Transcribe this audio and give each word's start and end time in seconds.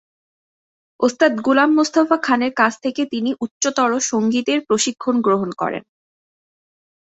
ওস্তাদ 0.99 1.33
গুলাম 1.45 1.69
মোস্তফা 1.75 2.17
খান 2.21 2.41
এর 2.41 2.53
কাছ 2.55 2.73
থেকে 2.79 3.01
তিনি 3.05 3.31
উচ্চতর 3.41 3.91
সঙ্গীতের 4.01 4.59
প্রশিক্ষণ 4.67 5.15
গ্রহণ 5.21 5.49
করেন। 5.51 5.83